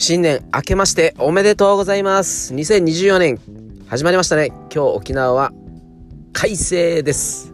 [0.00, 2.54] 新年明けましておめでとうございます。
[2.54, 3.40] 2024年
[3.88, 4.46] 始まりましたね。
[4.46, 5.52] 今日沖縄は
[6.32, 7.52] 快晴です。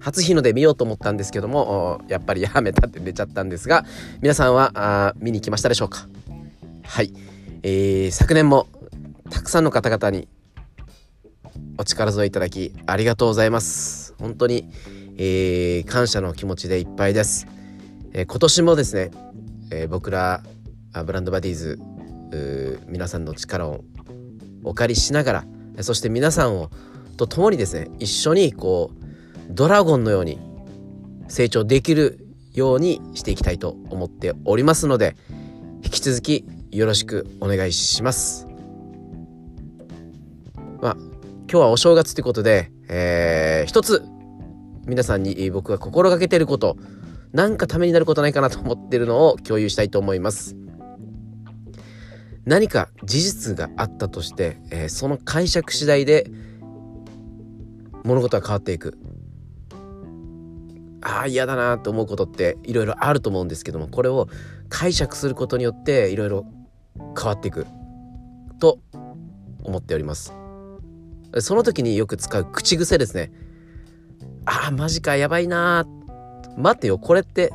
[0.00, 3.86] 初日の出見ようと思ったんですけども、やっぱりやめたって出ちゃったんですが、
[4.20, 6.06] 皆さんはあ見に来ましたでしょうか？
[6.82, 7.14] はい、
[7.62, 8.66] えー、昨年も
[9.30, 10.28] たくさんの方々に
[11.78, 14.14] お力添えいただきありがとうございます。
[14.18, 14.68] 本当に、
[15.16, 17.46] えー、感謝の気持ちでいっぱいです。
[18.12, 19.10] えー、今年もですね、
[19.70, 20.42] えー、僕ら
[21.02, 21.80] ブランドバディーズ
[22.88, 23.84] 皆さんの力を
[24.62, 25.44] お借りしなが
[25.76, 26.70] らそして皆さんを
[27.16, 29.04] と共にですね一緒にこう
[29.50, 30.38] ドラゴンのように
[31.28, 35.16] 成長できるようにしていきたいと思っておりますので
[35.82, 38.46] 引き続きよろしくお願いします。
[40.80, 40.96] まあ
[41.50, 44.02] 今日はお正月ということで、えー、一つ
[44.86, 46.76] 皆さんに僕が心がけてること
[47.32, 50.56] なんかためになることないかなと思ってるのを共有したいと思います。
[52.44, 56.30] 何か事実があったとして、えー、その解釈次第で
[58.04, 58.98] 物事は変わっていく。
[61.06, 64.26] ああ嫌だなと思うことっていろいろあると思うんですけどもこれを
[64.70, 66.46] 解釈することによっていろいろ
[67.16, 67.66] 変わっていく。
[68.58, 68.78] と
[69.62, 70.32] 思っております。
[71.40, 73.32] その時によく使う口癖ですね。
[74.46, 75.86] ああマジかやばいな
[76.56, 77.52] 待てよこれって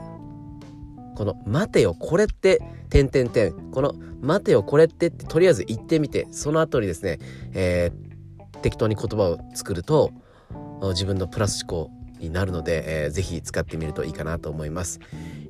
[1.20, 7.20] この「待てよこれって」点点点この「待てよこれって」ってとりあえず言ってみてその後にですね、
[7.52, 10.14] えー、適当に言葉を作ると
[10.82, 15.02] 自分のプラス思考になるので、えー、ぜひ使ってみるといいかなと思います。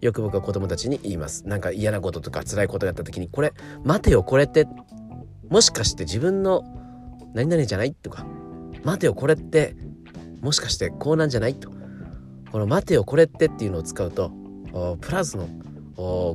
[0.01, 1.47] よく僕は子供たちに言います。
[1.47, 3.53] なんか嫌なこととか辛いことがあった時にこれ
[3.83, 4.65] 待てよこれって
[5.49, 6.63] もしかして自分の
[7.35, 8.25] 何々じゃないとか
[8.83, 9.75] 待てよこれって
[10.41, 11.69] もしかしてこうなんじゃないと
[12.51, 14.31] この待てよこれってっていうのを使うと
[15.01, 15.47] プラスの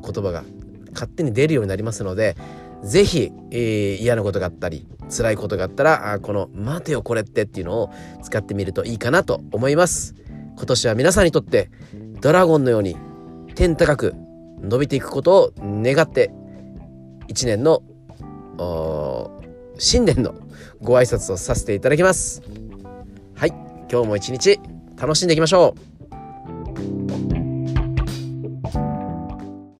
[0.00, 0.44] 言葉が
[0.92, 2.36] 勝手に出るようになりますので
[2.82, 7.90] 是非、えー、嫌なことがあったり辛いことがあったらあこの「待てよこれって」っていうのを
[8.22, 10.14] 使ってみるといいかなと思います。
[10.56, 11.70] 今年は皆さんにとって
[12.20, 12.96] ドラゴンのように
[13.54, 14.14] 天高く
[14.60, 16.30] 伸びていくことを願って
[17.26, 17.82] 一年の
[19.78, 20.34] 新年の
[20.80, 22.42] ご挨拶をさせていただきます。
[23.34, 23.48] はい
[23.90, 24.60] 今日も一日
[24.96, 25.93] 楽しんでいきましょう。